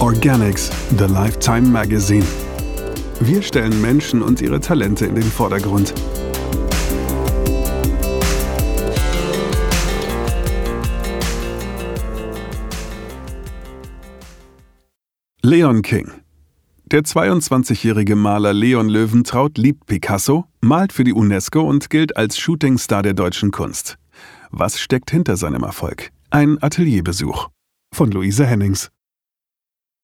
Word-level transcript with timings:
Organics, 0.00 0.70
The 0.98 1.04
Lifetime 1.04 1.68
Magazine. 1.68 2.24
Wir 3.20 3.42
stellen 3.42 3.80
Menschen 3.80 4.22
und 4.22 4.40
ihre 4.40 4.60
Talente 4.60 5.06
in 5.06 5.14
den 5.14 5.24
Vordergrund. 5.24 5.94
Leon 15.42 15.82
King 15.82 16.10
der 16.92 17.02
22-jährige 17.02 18.14
Maler 18.14 18.52
Leon 18.52 18.88
Löwentraut 18.88 19.58
liebt 19.58 19.86
Picasso, 19.86 20.44
malt 20.60 20.92
für 20.92 21.02
die 21.02 21.12
UNESCO 21.12 21.62
und 21.62 21.90
gilt 21.90 22.16
als 22.16 22.38
Shootingstar 22.38 23.02
der 23.02 23.12
deutschen 23.12 23.50
Kunst. 23.50 23.98
Was 24.52 24.78
steckt 24.78 25.10
hinter 25.10 25.36
seinem 25.36 25.64
Erfolg? 25.64 26.10
Ein 26.30 26.62
Atelierbesuch. 26.62 27.48
Von 27.92 28.12
Luise 28.12 28.46
Hennings. 28.46 28.92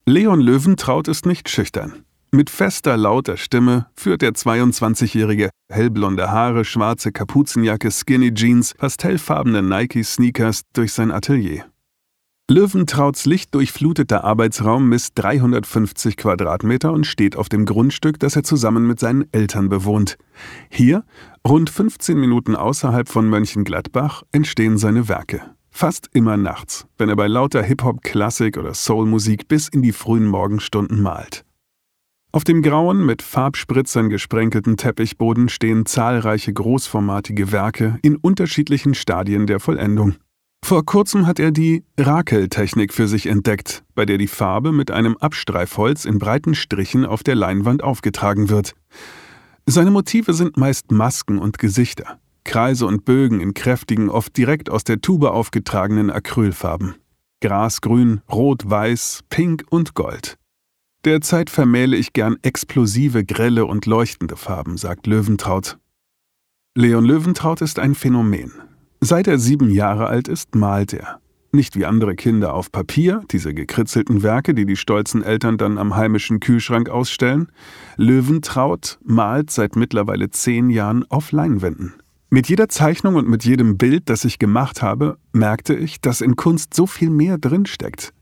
Leon 0.05 0.41
Löwentraut 0.41 1.07
ist 1.07 1.27
nicht 1.27 1.49
schüchtern. 1.49 2.05
Mit 2.33 2.51
fester, 2.51 2.97
lauter 2.97 3.37
Stimme 3.37 3.87
führt 3.95 4.23
der 4.23 4.33
22-jährige 4.33 5.51
hellblonde 5.71 6.29
Haare, 6.29 6.65
schwarze 6.65 7.13
Kapuzenjacke, 7.13 7.89
Skinny 7.93 8.35
Jeans, 8.35 8.75
pastellfarbene 8.75 9.63
Nike-Sneakers 9.63 10.63
durch 10.73 10.93
sein 10.93 11.13
Atelier. 11.13 11.67
Löwentrauts 12.51 13.27
lichtdurchfluteter 13.27 14.25
Arbeitsraum 14.25 14.89
misst 14.89 15.13
350 15.15 16.17
Quadratmeter 16.17 16.93
und 16.93 17.07
steht 17.07 17.37
auf 17.37 17.49
dem 17.49 17.65
Grundstück, 17.65 18.19
das 18.19 18.35
er 18.35 18.43
zusammen 18.43 18.89
mit 18.89 18.99
seinen 18.99 19.33
Eltern 19.33 19.69
bewohnt. 19.69 20.19
Hier, 20.69 21.05
rund 21.47 21.71
15 21.71 22.19
Minuten 22.19 22.57
außerhalb 22.57 23.09
von 23.09 23.31
Mönchengladbach, 23.31 24.25
entstehen 24.33 24.79
seine 24.79 25.07
Werke. 25.07 25.43
Fast 25.75 26.11
immer 26.13 26.37
nachts, 26.37 26.87
wenn 26.99 27.09
er 27.09 27.17
bei 27.17 27.27
lauter 27.27 27.63
Hip-Hop, 27.63 28.03
Klassik 28.03 28.59
oder 28.59 28.75
Soul-Musik 28.75 29.49
bis 29.49 29.69
in 29.69 29.83
die 29.83 29.93
frühen 29.93 30.27
Morgenstunden 30.27 31.03
malt. 31.03 31.45
Auf 32.31 32.45
dem 32.45 32.63
grauen, 32.63 33.05
mit 33.05 33.21
Farbspritzern 33.21 34.09
gesprenkelten 34.09 34.77
Teppichboden 34.77 35.49
stehen 35.49 35.85
zahlreiche 35.85 36.53
großformatige 36.53 37.53
Werke 37.53 37.99
in 38.03 38.17
unterschiedlichen 38.17 38.95
Stadien 38.95 39.47
der 39.47 39.61
Vollendung. 39.61 40.15
Vor 40.65 40.85
kurzem 40.85 41.27
hat 41.27 41.41
er 41.41 41.51
die 41.51 41.85
Rakel-Technik 41.99 42.93
für 42.93 43.09
sich 43.09 43.27
entdeckt, 43.27 43.83
bei 43.95 44.07
der 44.07 44.19
die 44.19 44.29
Farbe 44.29 44.73
mit 44.73 44.91
einem 44.91 45.17
Abstreifholz 45.17 46.05
in 46.05 46.19
breiten 46.19 46.55
Strichen 46.55 47.05
auf 47.05 47.23
der 47.25 47.35
Leinwand 47.35 47.83
aufgetragen 47.83 48.49
wird. 48.49 48.75
Seine 49.67 49.91
Motive 49.91 50.33
sind 50.35 50.57
meist 50.57 50.93
Masken 50.93 51.39
und 51.39 51.59
Gesichter, 51.59 52.19
Kreise 52.53 52.85
und 52.85 53.07
Bögen 53.07 53.41
in 53.41 53.55
kräftigen, 53.55 54.11
oft 54.11 54.37
direkt 54.37 54.69
aus 54.69 54.85
der 54.85 55.01
Tube 55.01 55.25
aufgetragenen 55.25 56.11
Acrylfarben. 56.11 56.97
Grasgrün, 57.41 58.21
Rot, 58.31 58.69
Weiß, 58.69 59.21
Pink 59.31 59.65
und 59.71 59.95
Gold. 59.95 60.37
Derzeit 61.07 61.49
vermähle 61.49 61.97
ich 61.97 62.13
gern 62.13 62.37
explosive, 62.43 63.25
grelle 63.25 63.65
und 63.65 63.87
leuchtende 63.87 64.37
Farben, 64.37 64.77
sagt 64.77 65.07
Löwentraut. 65.07 65.79
Leon 66.75 67.07
Löwentraut 67.07 67.63
ist 67.63 67.79
ein 67.79 67.95
Phänomen. 67.95 68.53
Seit 69.01 69.29
er 69.29 69.39
sieben 69.39 69.71
Jahre 69.71 70.09
alt 70.09 70.29
ist, 70.29 70.55
malt 70.55 70.93
er. 70.93 71.21
Nicht 71.53 71.75
wie 71.75 71.87
andere 71.87 72.17
Kinder 72.17 72.53
auf 72.53 72.71
Papier, 72.71 73.23
diese 73.31 73.55
gekritzelten 73.55 74.23
Werke, 74.23 74.53
die 74.53 74.67
die 74.67 74.77
stolzen 74.77 75.23
Eltern 75.23 75.57
dann 75.57 75.79
am 75.79 75.97
heimischen 75.97 76.39
Kühlschrank 76.39 76.91
ausstellen. 76.91 77.51
Löwentraut 77.97 78.99
malt 79.03 79.51
seit 79.51 79.75
mittlerweile 79.75 80.29
zehn 80.29 80.69
Jahren 80.69 81.07
auf 81.11 81.33
Leinwänden. 81.33 81.95
Mit 82.35 82.49
jeder 82.49 82.71
Zeichnung 82.71 83.17
und 83.17 83.29
mit 83.29 83.45
jedem 83.45 83.77
Bild, 83.77 84.09
das 84.09 84.25
ich 84.25 84.39
gemacht 84.39 84.81
habe, 84.81 85.19
merkte 85.35 85.75
ich, 85.75 86.01
dass 86.01 86.23
in 86.23 86.35
Kunst 86.35 86.73
so 86.73 86.87
viel 86.87 87.11
mehr 87.11 87.37
drinsteckt. 87.37 88.15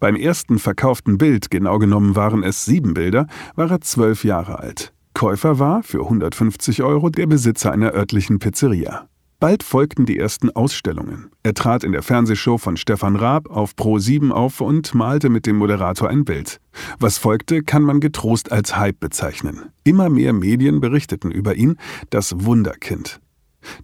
Beim 0.00 0.16
ersten 0.16 0.58
verkauften 0.58 1.18
Bild, 1.18 1.50
genau 1.50 1.78
genommen 1.78 2.16
waren 2.16 2.42
es 2.42 2.64
sieben 2.64 2.94
Bilder, 2.94 3.26
war 3.56 3.70
er 3.70 3.82
zwölf 3.82 4.24
Jahre 4.24 4.58
alt. 4.58 4.94
Käufer 5.12 5.58
war, 5.58 5.82
für 5.82 6.00
150 6.00 6.82
Euro, 6.82 7.10
der 7.10 7.26
Besitzer 7.26 7.70
einer 7.70 7.92
örtlichen 7.92 8.38
Pizzeria. 8.38 9.06
Bald 9.38 9.62
folgten 9.62 10.06
die 10.06 10.18
ersten 10.18 10.48
Ausstellungen. 10.48 11.30
Er 11.42 11.52
trat 11.52 11.84
in 11.84 11.92
der 11.92 12.02
Fernsehshow 12.02 12.56
von 12.56 12.78
Stefan 12.78 13.16
Raab 13.16 13.50
auf 13.50 13.76
Pro 13.76 13.98
7 13.98 14.32
auf 14.32 14.62
und 14.62 14.94
malte 14.94 15.28
mit 15.28 15.44
dem 15.44 15.56
Moderator 15.56 16.08
ein 16.08 16.24
Bild. 16.24 16.58
Was 17.00 17.18
folgte, 17.18 17.62
kann 17.62 17.82
man 17.82 18.00
getrost 18.00 18.50
als 18.50 18.78
Hype 18.78 18.98
bezeichnen. 18.98 19.64
Immer 19.84 20.08
mehr 20.08 20.32
Medien 20.32 20.80
berichteten 20.80 21.30
über 21.30 21.54
ihn, 21.54 21.76
das 22.08 22.46
Wunderkind. 22.46 23.20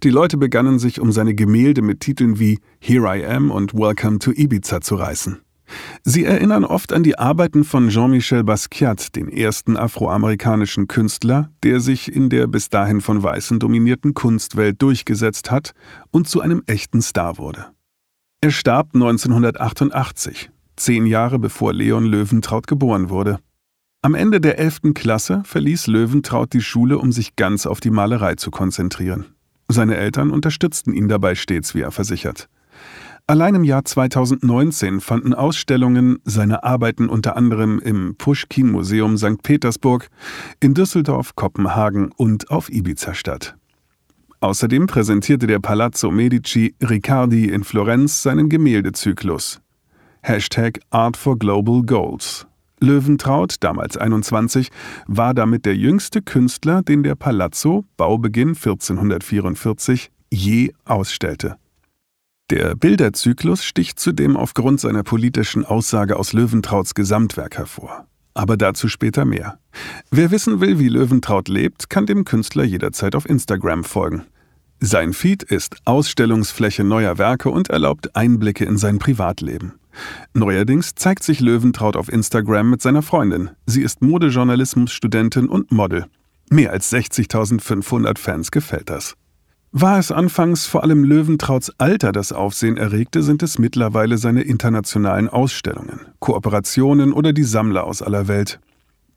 Die 0.03 0.09
Leute 0.09 0.37
begannen 0.37 0.79
sich 0.79 0.99
um 0.99 1.11
seine 1.11 1.35
Gemälde 1.35 1.81
mit 1.81 1.99
Titeln 1.99 2.39
wie 2.39 2.59
Here 2.79 3.17
I 3.17 3.25
Am 3.25 3.51
und 3.51 3.73
Welcome 3.73 4.19
to 4.19 4.31
Ibiza 4.31 4.81
zu 4.81 4.95
reißen. 4.95 5.41
Sie 6.03 6.25
erinnern 6.25 6.63
oft 6.63 6.93
an 6.93 7.03
die 7.03 7.17
Arbeiten 7.17 7.63
von 7.63 7.89
Jean-Michel 7.89 8.43
Basquiat, 8.43 9.15
den 9.15 9.27
ersten 9.29 9.77
afroamerikanischen 9.77 10.87
Künstler, 10.87 11.49
der 11.63 11.79
sich 11.79 12.13
in 12.13 12.29
der 12.29 12.47
bis 12.47 12.69
dahin 12.69 13.01
von 13.01 13.23
Weißen 13.23 13.59
dominierten 13.59 14.13
Kunstwelt 14.13 14.81
durchgesetzt 14.81 15.49
hat 15.51 15.73
und 16.11 16.27
zu 16.29 16.41
einem 16.41 16.61
echten 16.67 17.01
Star 17.01 17.37
wurde. 17.37 17.67
Er 18.41 18.51
starb 18.51 18.93
1988, 18.93 20.51
zehn 20.75 21.07
Jahre 21.07 21.39
bevor 21.39 21.73
Leon 21.73 22.05
Löwentraut 22.05 22.67
geboren 22.67 23.09
wurde. 23.09 23.39
Am 24.03 24.13
Ende 24.13 24.39
der 24.39 24.59
11. 24.59 24.93
Klasse 24.93 25.41
verließ 25.45 25.87
Löwentraut 25.87 26.53
die 26.53 26.61
Schule, 26.61 26.99
um 26.99 27.11
sich 27.11 27.35
ganz 27.35 27.65
auf 27.65 27.79
die 27.79 27.89
Malerei 27.89 28.35
zu 28.35 28.51
konzentrieren. 28.51 29.34
Seine 29.67 29.97
Eltern 29.97 30.31
unterstützten 30.31 30.93
ihn 30.93 31.07
dabei 31.07 31.35
stets, 31.35 31.75
wie 31.75 31.81
er 31.81 31.91
versichert. 31.91 32.49
Allein 33.27 33.55
im 33.55 33.63
Jahr 33.63 33.83
2019 33.83 35.01
fanden 35.01 35.33
Ausstellungen 35.33 36.19
seiner 36.25 36.63
Arbeiten 36.63 37.09
unter 37.09 37.35
anderem 37.35 37.79
im 37.79 38.15
Pushkin-Museum 38.17 39.17
St. 39.17 39.41
Petersburg, 39.41 40.09
in 40.59 40.75
Düsseldorf, 40.75 41.35
Kopenhagen 41.35 42.11
und 42.15 42.51
auf 42.51 42.69
Ibiza 42.69 43.15
statt. 43.15 43.55
Außerdem 44.41 44.85
präsentierte 44.85 45.47
der 45.47 45.57
Palazzo 45.57 46.11
Medici 46.11 46.75
Riccardi 46.79 47.49
in 47.49 47.63
Florenz 47.63 48.21
seinen 48.21 48.47
Gemäldezyklus. 48.47 49.59
Hashtag 50.21 50.79
Art 50.91 51.17
for 51.17 51.39
Global 51.39 51.81
Goals. 51.81 52.45
Löwentraut, 52.79 53.55
damals 53.61 53.97
21, 53.97 54.69
war 55.07 55.33
damit 55.33 55.65
der 55.65 55.75
jüngste 55.75 56.21
Künstler, 56.21 56.81
den 56.81 57.03
der 57.03 57.15
Palazzo, 57.15 57.85
Baubeginn 57.97 58.49
1444, 58.49 60.11
je 60.31 60.73
ausstellte. 60.83 61.57
Der 62.51 62.75
Bilderzyklus 62.75 63.63
sticht 63.63 63.99
zudem 63.99 64.37
aufgrund 64.37 64.79
seiner 64.79 65.01
politischen 65.01 65.65
Aussage 65.65 66.17
aus 66.17 66.33
Löwentrauts 66.33 66.93
Gesamtwerk 66.93 67.57
hervor. 67.57 68.05
Aber 68.35 68.57
dazu 68.57 68.87
später 68.87 69.25
mehr. 69.25 69.57
Wer 70.11 70.29
wissen 70.29 70.59
will, 70.59 70.77
wie 70.77 70.89
Löwentraut 70.89 71.47
lebt, 71.47 71.89
kann 71.89 72.05
dem 72.05 72.25
Künstler 72.25 72.65
jederzeit 72.65 73.15
auf 73.15 73.27
Instagram 73.27 73.83
folgen. 73.83 74.25
Sein 74.79 75.13
Feed 75.13 75.41
ist 75.41 75.77
Ausstellungsfläche 75.85 76.83
neuer 76.83 77.17
Werke 77.17 77.49
und 77.49 77.69
erlaubt 77.69 78.15
Einblicke 78.15 78.65
in 78.65 78.77
sein 78.77 78.99
Privatleben. 78.99 79.79
Neuerdings 80.33 80.95
zeigt 80.95 81.23
sich 81.23 81.39
Löwentraut 81.39 81.95
auf 81.95 82.11
Instagram 82.11 82.69
mit 82.69 82.81
seiner 82.81 83.01
Freundin. 83.01 83.51
Sie 83.65 83.81
ist 83.81 84.01
Modejournalismusstudentin 84.01 85.47
und 85.47 85.71
Model. 85.71 86.05
Mehr 86.49 86.71
als 86.71 86.91
60.500 86.93 88.17
Fans 88.17 88.51
gefällt 88.51 88.89
das. 88.89 89.15
War 89.77 89.99
es 89.99 90.09
anfangs 90.09 90.65
vor 90.65 90.83
allem 90.83 91.03
Löwentrauts 91.03 91.69
Alter, 91.79 92.13
das 92.13 92.31
Aufsehen 92.31 92.77
erregte, 92.77 93.21
sind 93.23 93.43
es 93.43 93.59
mittlerweile 93.59 94.17
seine 94.17 94.41
internationalen 94.41 95.27
Ausstellungen, 95.27 95.99
Kooperationen 96.19 97.11
oder 97.11 97.33
die 97.33 97.43
Sammler 97.43 97.83
aus 97.83 98.01
aller 98.01 98.29
Welt. 98.29 98.61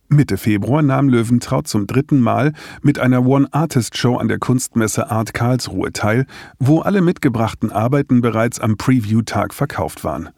Mitte 0.09 0.39
Februar 0.39 0.83
nahm 0.83 1.11
Löwentraut 1.11 1.69
zum 1.69 1.87
dritten 1.87 2.19
Mal 2.19 2.55
mit 2.83 2.99
einer 2.99 3.27
One-Artist-Show 3.27 4.17
an 4.17 4.27
der 4.29 4.39
Kunstmesse 4.39 5.11
Art 5.11 5.35
Karlsruhe 5.35 5.93
teil, 5.93 6.27
wo 6.59 6.81
alle 6.81 7.03
mitgebrachten 7.03 7.71
Arbeiten 7.71 8.23
bereits 8.23 8.59
am 8.59 8.79
Preview-Tag 8.79 9.53
verkauft 9.53 10.03
waren. 10.03 10.31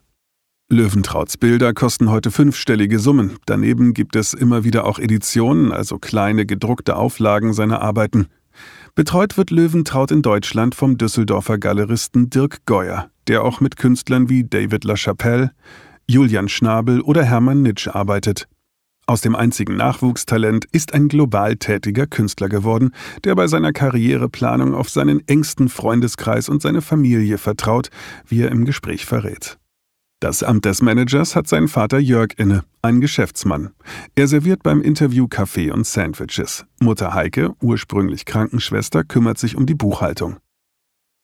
Löwentrauts 0.72 1.36
Bilder 1.36 1.74
kosten 1.74 2.10
heute 2.10 2.30
fünfstellige 2.30 3.00
Summen. 3.00 3.38
Daneben 3.44 3.92
gibt 3.92 4.14
es 4.14 4.34
immer 4.34 4.62
wieder 4.62 4.86
auch 4.86 5.00
Editionen, 5.00 5.72
also 5.72 5.98
kleine 5.98 6.46
gedruckte 6.46 6.94
Auflagen 6.94 7.52
seiner 7.52 7.82
Arbeiten. 7.82 8.28
Betreut 8.94 9.36
wird 9.36 9.50
Löwentraut 9.50 10.12
in 10.12 10.22
Deutschland 10.22 10.76
vom 10.76 10.96
Düsseldorfer 10.96 11.58
Galeristen 11.58 12.30
Dirk 12.30 12.66
Geuer, 12.66 13.10
der 13.26 13.42
auch 13.42 13.60
mit 13.60 13.76
Künstlern 13.76 14.28
wie 14.28 14.44
David 14.44 14.84
LaChapelle, 14.84 15.50
Julian 16.06 16.48
Schnabel 16.48 17.00
oder 17.00 17.24
Hermann 17.24 17.62
Nitsch 17.62 17.88
arbeitet. 17.88 18.46
Aus 19.06 19.22
dem 19.22 19.34
einzigen 19.34 19.76
Nachwuchstalent 19.76 20.66
ist 20.70 20.94
ein 20.94 21.08
global 21.08 21.56
tätiger 21.56 22.06
Künstler 22.06 22.48
geworden, 22.48 22.92
der 23.24 23.34
bei 23.34 23.48
seiner 23.48 23.72
Karriereplanung 23.72 24.74
auf 24.74 24.88
seinen 24.88 25.26
engsten 25.26 25.68
Freundeskreis 25.68 26.48
und 26.48 26.62
seine 26.62 26.80
Familie 26.80 27.38
vertraut, 27.38 27.90
wie 28.28 28.42
er 28.42 28.52
im 28.52 28.64
Gespräch 28.64 29.04
verrät. 29.04 29.58
Das 30.20 30.42
Amt 30.42 30.66
des 30.66 30.82
Managers 30.82 31.34
hat 31.34 31.48
sein 31.48 31.66
Vater 31.66 31.98
Jörg 31.98 32.34
inne, 32.36 32.62
ein 32.82 33.00
Geschäftsmann. 33.00 33.70
Er 34.16 34.28
serviert 34.28 34.62
beim 34.62 34.82
Interview 34.82 35.26
Kaffee 35.26 35.70
und 35.70 35.86
Sandwiches. 35.86 36.66
Mutter 36.78 37.14
Heike, 37.14 37.54
ursprünglich 37.62 38.26
Krankenschwester, 38.26 39.02
kümmert 39.02 39.38
sich 39.38 39.56
um 39.56 39.64
die 39.64 39.74
Buchhaltung. 39.74 40.36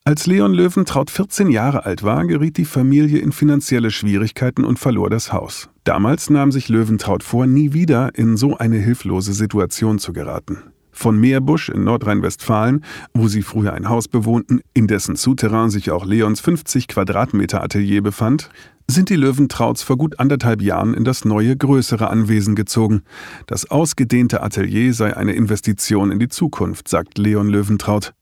Als 0.03 0.25
Leon 0.25 0.51
Löwentraut 0.51 1.11
14 1.11 1.51
Jahre 1.51 1.85
alt 1.85 2.01
war, 2.01 2.25
geriet 2.25 2.57
die 2.57 2.65
Familie 2.65 3.19
in 3.19 3.33
finanzielle 3.33 3.91
Schwierigkeiten 3.91 4.65
und 4.65 4.79
verlor 4.79 5.11
das 5.11 5.31
Haus. 5.31 5.69
Damals 5.83 6.31
nahm 6.31 6.51
sich 6.51 6.67
Löwentraut 6.67 7.21
vor, 7.21 7.45
nie 7.45 7.73
wieder 7.73 8.15
in 8.15 8.35
so 8.35 8.57
eine 8.57 8.77
hilflose 8.77 9.33
Situation 9.33 9.99
zu 9.99 10.11
geraten. 10.11 10.57
Von 10.91 11.19
Meerbusch 11.19 11.69
in 11.69 11.83
Nordrhein-Westfalen, 11.83 12.83
wo 13.13 13.27
sie 13.27 13.43
früher 13.43 13.73
ein 13.73 13.89
Haus 13.89 14.07
bewohnten, 14.07 14.61
in 14.73 14.87
dessen 14.87 15.15
Souterrain 15.15 15.69
sich 15.69 15.91
auch 15.91 16.03
Leons 16.03 16.39
50 16.39 16.87
Quadratmeter 16.87 17.61
Atelier 17.61 18.01
befand, 18.01 18.49
sind 18.89 19.09
die 19.09 19.15
Löwentrauts 19.15 19.83
vor 19.83 19.97
gut 19.97 20.19
anderthalb 20.19 20.61
Jahren 20.61 20.93
in 20.93 21.03
das 21.03 21.25
neue, 21.25 21.57
größere 21.57 22.09
Anwesen 22.09 22.55
gezogen. 22.55 23.03
Das 23.45 23.69
ausgedehnte 23.69 24.41
Atelier 24.41 24.93
sei 24.93 25.15
eine 25.15 25.33
Investition 25.33 26.11
in 26.11 26.19
die 26.19 26.29
Zukunft, 26.29 26.87
sagt 26.87 27.17
Leon 27.17 27.49
Löwentraut. 27.49 28.13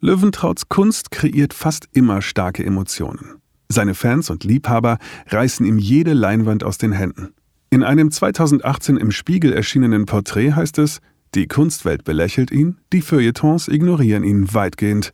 Löwentrauts 0.00 0.68
Kunst 0.68 1.10
kreiert 1.10 1.54
fast 1.54 1.88
immer 1.92 2.22
starke 2.22 2.64
Emotionen. 2.64 3.40
Seine 3.68 3.94
Fans 3.94 4.28
und 4.28 4.44
Liebhaber 4.44 4.98
reißen 5.28 5.64
ihm 5.64 5.78
jede 5.78 6.12
Leinwand 6.12 6.62
aus 6.62 6.76
den 6.76 6.92
Händen. 6.92 7.34
In 7.70 7.82
einem 7.82 8.10
2018 8.10 8.98
im 8.98 9.12
Spiegel 9.12 9.52
erschienenen 9.52 10.04
Porträt 10.04 10.52
heißt 10.52 10.78
es, 10.78 11.00
die 11.34 11.46
Kunstwelt 11.46 12.04
belächelt 12.04 12.50
ihn, 12.50 12.76
die 12.92 13.00
Feuilletons 13.00 13.68
ignorieren 13.68 14.24
ihn 14.24 14.52
weitgehend. 14.52 15.12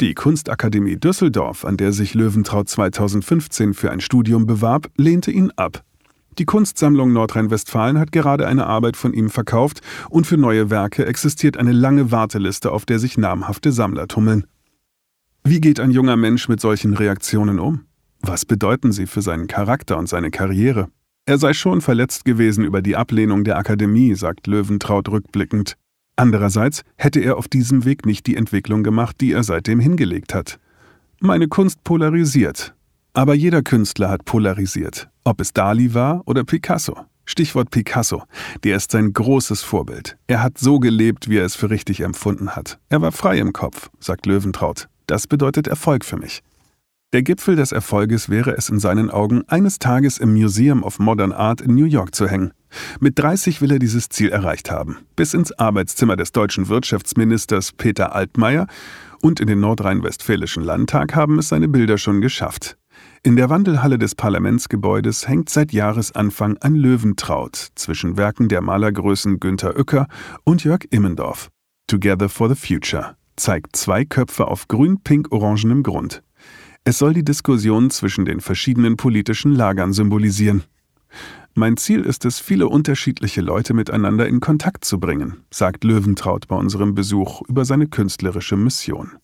Die 0.00 0.14
Kunstakademie 0.14 0.96
Düsseldorf, 0.96 1.64
an 1.64 1.76
der 1.76 1.92
sich 1.92 2.14
Löwentraut 2.14 2.68
2015 2.68 3.74
für 3.74 3.90
ein 3.90 4.00
Studium 4.00 4.46
bewarb, 4.46 4.90
lehnte 4.96 5.30
ihn 5.30 5.50
ab. 5.56 5.84
Die 6.38 6.46
Kunstsammlung 6.46 7.12
Nordrhein-Westfalen 7.12 7.98
hat 7.98 8.10
gerade 8.10 8.46
eine 8.46 8.66
Arbeit 8.66 8.96
von 8.96 9.12
ihm 9.12 9.28
verkauft 9.28 9.80
und 10.08 10.26
für 10.26 10.38
neue 10.38 10.70
Werke 10.70 11.04
existiert 11.04 11.56
eine 11.58 11.72
lange 11.72 12.10
Warteliste, 12.10 12.72
auf 12.72 12.86
der 12.86 12.98
sich 12.98 13.18
namhafte 13.18 13.70
Sammler 13.70 14.08
tummeln. 14.08 14.46
Wie 15.44 15.60
geht 15.60 15.78
ein 15.78 15.90
junger 15.90 16.16
Mensch 16.16 16.48
mit 16.48 16.60
solchen 16.60 16.94
Reaktionen 16.94 17.58
um? 17.58 17.82
Was 18.20 18.46
bedeuten 18.46 18.92
sie 18.92 19.06
für 19.06 19.20
seinen 19.20 19.46
Charakter 19.46 19.98
und 19.98 20.08
seine 20.08 20.30
Karriere? 20.30 20.88
Er 21.26 21.38
sei 21.38 21.52
schon 21.52 21.80
verletzt 21.80 22.24
gewesen 22.24 22.64
über 22.64 22.80
die 22.80 22.96
Ablehnung 22.96 23.44
der 23.44 23.58
Akademie, 23.58 24.14
sagt 24.14 24.46
Löwentraut 24.46 25.08
rückblickend. 25.08 25.76
Andererseits 26.16 26.82
hätte 26.96 27.20
er 27.20 27.36
auf 27.36 27.48
diesem 27.48 27.84
Weg 27.84 28.06
nicht 28.06 28.26
die 28.26 28.36
Entwicklung 28.36 28.82
gemacht, 28.82 29.16
die 29.20 29.32
er 29.32 29.42
seitdem 29.42 29.80
hingelegt 29.80 30.34
hat. 30.34 30.58
Meine 31.20 31.48
Kunst 31.48 31.84
polarisiert, 31.84 32.74
aber 33.14 33.34
jeder 33.34 33.62
Künstler 33.62 34.10
hat 34.10 34.24
polarisiert, 34.24 35.08
ob 35.24 35.40
es 35.40 35.52
Dali 35.52 35.94
war 35.94 36.22
oder 36.26 36.44
Picasso. 36.44 36.96
Stichwort 37.24 37.70
Picasso, 37.70 38.24
der 38.64 38.76
ist 38.76 38.90
sein 38.90 39.12
großes 39.12 39.62
Vorbild. 39.62 40.16
Er 40.26 40.42
hat 40.42 40.58
so 40.58 40.80
gelebt, 40.80 41.28
wie 41.28 41.38
er 41.38 41.44
es 41.44 41.54
für 41.54 41.70
richtig 41.70 42.00
empfunden 42.00 42.50
hat. 42.56 42.78
Er 42.88 43.00
war 43.00 43.12
frei 43.12 43.38
im 43.38 43.52
Kopf, 43.52 43.90
sagt 44.00 44.26
Löwentraut. 44.26 44.88
Das 45.06 45.26
bedeutet 45.26 45.68
Erfolg 45.68 46.04
für 46.04 46.16
mich. 46.16 46.42
Der 47.12 47.22
Gipfel 47.22 47.56
des 47.56 47.72
Erfolges 47.72 48.28
wäre 48.28 48.56
es 48.56 48.70
in 48.70 48.80
seinen 48.80 49.10
Augen, 49.10 49.46
eines 49.46 49.78
Tages 49.78 50.18
im 50.18 50.32
Museum 50.32 50.82
of 50.82 50.98
Modern 50.98 51.32
Art 51.32 51.60
in 51.60 51.74
New 51.74 51.84
York 51.84 52.14
zu 52.14 52.26
hängen. 52.26 52.52
Mit 53.00 53.18
30 53.18 53.60
will 53.60 53.72
er 53.72 53.78
dieses 53.78 54.08
Ziel 54.08 54.30
erreicht 54.30 54.70
haben. 54.70 54.98
Bis 55.16 55.34
ins 55.34 55.52
Arbeitszimmer 55.52 56.16
des 56.16 56.32
deutschen 56.32 56.68
Wirtschaftsministers 56.68 57.72
Peter 57.72 58.14
Altmaier 58.14 58.66
und 59.20 59.40
in 59.40 59.46
den 59.46 59.60
nordrhein-westfälischen 59.60 60.64
Landtag 60.64 61.14
haben 61.14 61.38
es 61.38 61.48
seine 61.48 61.68
Bilder 61.68 61.98
schon 61.98 62.20
geschafft. 62.20 62.76
In 63.22 63.36
der 63.36 63.50
Wandelhalle 63.50 63.98
des 63.98 64.14
Parlamentsgebäudes 64.14 65.28
hängt 65.28 65.48
seit 65.48 65.72
Jahresanfang 65.72 66.58
ein 66.58 66.74
Löwentraut 66.74 67.68
zwischen 67.74 68.16
Werken 68.16 68.48
der 68.48 68.60
Malergrößen 68.62 69.38
Günter 69.38 69.76
Uecker 69.76 70.08
und 70.44 70.64
Jörg 70.64 70.86
Immendorf. 70.90 71.48
Together 71.86 72.28
for 72.28 72.48
the 72.48 72.56
Future 72.56 73.16
zeigt 73.36 73.76
zwei 73.76 74.04
Köpfe 74.04 74.48
auf 74.48 74.68
grün-pink-orangenem 74.68 75.82
Grund. 75.82 76.22
Es 76.84 76.98
soll 76.98 77.14
die 77.14 77.24
Diskussion 77.24 77.90
zwischen 77.90 78.24
den 78.24 78.40
verschiedenen 78.40 78.96
politischen 78.96 79.52
Lagern 79.52 79.92
symbolisieren. 79.92 80.64
Mein 81.54 81.76
Ziel 81.76 82.00
ist 82.00 82.24
es, 82.24 82.40
viele 82.40 82.66
unterschiedliche 82.66 83.42
Leute 83.42 83.74
miteinander 83.74 84.26
in 84.26 84.40
Kontakt 84.40 84.86
zu 84.86 84.98
bringen, 84.98 85.44
sagt 85.50 85.84
Löwentraut 85.84 86.48
bei 86.48 86.56
unserem 86.56 86.94
Besuch 86.94 87.42
über 87.46 87.66
seine 87.66 87.88
künstlerische 87.88 88.56
Mission. 88.56 89.18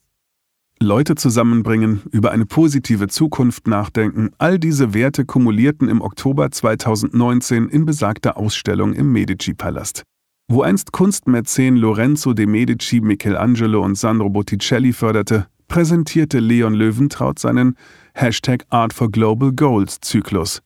Leute 0.78 1.14
zusammenbringen, 1.14 2.02
über 2.12 2.30
eine 2.30 2.44
positive 2.44 3.08
Zukunft 3.08 3.66
nachdenken, 3.66 4.30
all 4.36 4.58
diese 4.58 4.92
Werte 4.92 5.24
kumulierten 5.24 5.88
im 5.88 6.02
Oktober 6.02 6.50
2019 6.50 7.68
in 7.70 7.86
besagter 7.86 8.36
Ausstellung 8.36 8.92
im 8.92 9.10
Medici-Palast. 9.10 10.04
Wo 10.48 10.62
einst 10.62 10.92
Kunstmäzen 10.92 11.76
Lorenzo 11.76 12.34
de 12.34 12.46
Medici 12.46 13.00
Michelangelo 13.00 13.82
und 13.82 13.96
Sandro 13.96 14.28
Botticelli 14.28 14.92
förderte, 14.92 15.46
präsentierte 15.66 16.40
Leon 16.40 16.74
Löwentraut 16.74 17.38
seinen 17.38 17.74
Hashtag 18.14 18.64
Art 18.68 18.92
for 18.92 19.10
Global 19.10 19.52
Goals 19.52 19.98
Zyklus. 20.00 20.62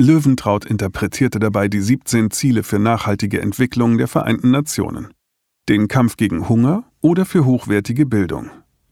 Löwentraut 0.00 0.64
interpretierte 0.64 1.40
dabei 1.40 1.66
die 1.66 1.80
17 1.80 2.30
Ziele 2.30 2.62
für 2.62 2.78
nachhaltige 2.78 3.42
Entwicklung 3.42 3.98
der 3.98 4.06
Vereinten 4.06 4.52
Nationen. 4.52 5.08
Den 5.68 5.88
Kampf 5.88 6.16
gegen 6.16 6.48
Hunger 6.48 6.84
oder 7.00 7.26
für 7.26 7.44
hochwertige 7.44 8.06
Bildung. 8.06 8.48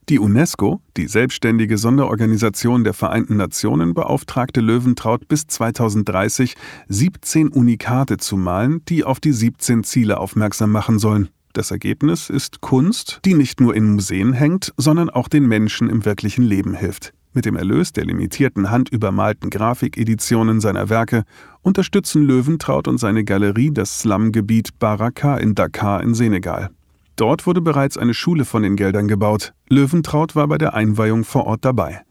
Die 0.09 0.19
UNESCO, 0.19 0.81
die 0.97 1.07
selbstständige 1.07 1.77
Sonderorganisation 1.77 2.83
der 2.83 2.93
Vereinten 2.93 3.37
Nationen, 3.37 3.93
beauftragte 3.93 4.59
Löwentraut 4.59 5.29
bis 5.29 5.47
2030, 5.47 6.55
17 6.89 7.47
Unikate 7.53 8.17
zu 8.17 8.35
malen, 8.35 8.83
die 8.89 9.05
auf 9.05 9.21
die 9.21 9.31
17 9.31 9.85
Ziele 9.85 10.17
aufmerksam 10.17 10.73
machen 10.73 10.99
sollen. 10.99 11.29
Das 11.53 11.71
Ergebnis 11.71 12.29
ist 12.29 12.59
Kunst, 12.59 13.21
die 13.23 13.33
nicht 13.33 13.61
nur 13.61 13.73
in 13.73 13.93
Museen 13.93 14.33
hängt, 14.33 14.73
sondern 14.75 15.09
auch 15.09 15.29
den 15.29 15.47
Menschen 15.47 15.89
im 15.89 16.03
wirklichen 16.03 16.43
Leben 16.43 16.73
hilft. 16.73 17.13
Mit 17.37 17.45
dem 17.45 17.55
Erlös 17.55 17.93
der 17.93 18.03
limitierten 18.03 18.71
handübermalten 18.71 19.51
Grafikeditionen 19.51 20.59
seiner 20.59 20.89
Werke 20.89 21.23
unterstützen 21.61 22.23
Löwentraut 22.23 22.87
und 22.87 22.97
seine 22.97 23.23
Galerie 23.23 23.69
das 23.69 23.99
Slumgebiet 23.99 24.79
Baraka 24.79 25.37
in 25.37 25.53
Dakar 25.53 26.01
in 26.01 26.15
Senegal. 26.15 26.71
Dort 27.15 27.45
wurde 27.45 27.61
bereits 27.61 27.95
eine 27.95 28.15
Schule 28.15 28.43
von 28.43 28.63
den 28.63 28.75
Geldern 28.75 29.07
gebaut. 29.07 29.53
Löwentraut 29.69 30.35
war 30.35 30.47
bei 30.47 30.57
der 30.57 30.73
Einweihung 30.73 31.23
vor 31.25 31.45
Ort 31.45 31.63
dabei. 31.63 32.01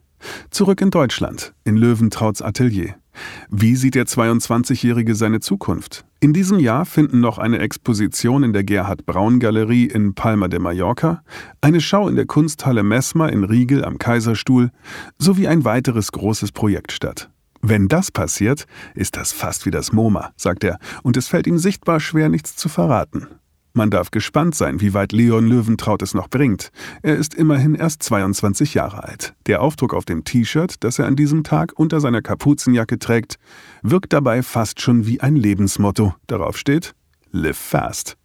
Zurück 0.50 0.80
in 0.80 0.90
Deutschland, 0.90 1.54
in 1.64 1.76
Löwentrauts 1.76 2.40
Atelier. 2.40 2.94
Wie 3.50 3.76
sieht 3.76 3.94
der 3.94 4.06
22-Jährige 4.06 5.14
seine 5.14 5.40
Zukunft? 5.40 6.04
In 6.20 6.32
diesem 6.32 6.58
Jahr 6.58 6.86
finden 6.86 7.20
noch 7.20 7.38
eine 7.38 7.58
Exposition 7.58 8.42
in 8.42 8.52
der 8.52 8.64
Gerhard 8.64 9.06
Braun 9.06 9.38
Galerie 9.38 9.86
in 9.86 10.14
Palma 10.14 10.48
de 10.48 10.58
Mallorca, 10.58 11.22
eine 11.60 11.80
Schau 11.80 12.08
in 12.08 12.16
der 12.16 12.26
Kunsthalle 12.26 12.82
Messmer 12.82 13.32
in 13.32 13.44
Riegel 13.44 13.84
am 13.84 13.98
Kaiserstuhl 13.98 14.70
sowie 15.18 15.46
ein 15.46 15.64
weiteres 15.64 16.12
großes 16.12 16.52
Projekt 16.52 16.92
statt. 16.92 17.30
Wenn 17.62 17.88
das 17.88 18.10
passiert, 18.10 18.66
ist 18.94 19.16
das 19.16 19.32
fast 19.32 19.66
wie 19.66 19.70
das 19.70 19.92
MoMA, 19.92 20.32
sagt 20.36 20.64
er, 20.64 20.78
und 21.02 21.16
es 21.16 21.28
fällt 21.28 21.46
ihm 21.46 21.58
sichtbar 21.58 22.00
schwer, 22.00 22.28
nichts 22.28 22.56
zu 22.56 22.68
verraten. 22.68 23.26
Man 23.76 23.90
darf 23.90 24.10
gespannt 24.10 24.54
sein, 24.54 24.80
wie 24.80 24.94
weit 24.94 25.12
Leon 25.12 25.46
Löwentraut 25.46 26.00
es 26.00 26.14
noch 26.14 26.30
bringt. 26.30 26.70
Er 27.02 27.16
ist 27.16 27.34
immerhin 27.34 27.74
erst 27.74 28.02
22 28.02 28.72
Jahre 28.72 29.04
alt. 29.04 29.34
Der 29.44 29.60
Aufdruck 29.60 29.92
auf 29.92 30.06
dem 30.06 30.24
T-Shirt, 30.24 30.76
das 30.80 30.98
er 30.98 31.04
an 31.04 31.14
diesem 31.14 31.44
Tag 31.44 31.74
unter 31.76 32.00
seiner 32.00 32.22
Kapuzenjacke 32.22 32.98
trägt, 32.98 33.36
wirkt 33.82 34.14
dabei 34.14 34.42
fast 34.42 34.80
schon 34.80 35.06
wie 35.06 35.20
ein 35.20 35.36
Lebensmotto. 35.36 36.14
Darauf 36.26 36.56
steht 36.56 36.94
Live 37.32 37.58
Fast. 37.58 38.16